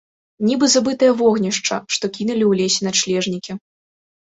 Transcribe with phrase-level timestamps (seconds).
[0.47, 3.51] Нібы забытае вогнішча, што кінулі ў лесе начлежнікі.